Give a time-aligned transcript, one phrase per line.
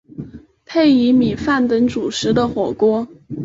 [0.65, 3.07] 配以米饭等主食的火锅。